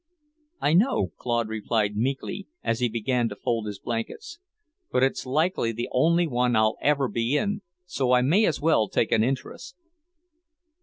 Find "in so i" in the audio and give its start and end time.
7.37-8.23